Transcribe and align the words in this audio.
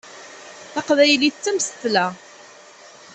Taqbaylit 0.73 1.35
d 1.37 1.41
tamsetla. 1.43 2.05